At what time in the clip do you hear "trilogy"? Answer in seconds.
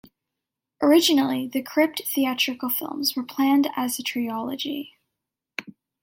4.01-4.97